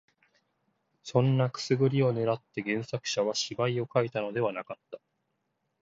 [1.03, 4.99] そんなくすぐりを狙って原作者は芝居を書いたのではなかった